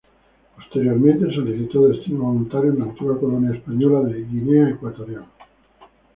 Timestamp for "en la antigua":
2.73-3.19